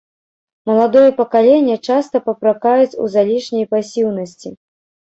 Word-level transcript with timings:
Маладое 0.71 1.03
пакаленне 1.19 1.77
часта 1.87 2.23
папракаюць 2.31 2.99
у 3.05 3.13
залішняй 3.19 3.71
пасіўнасці. 3.77 4.49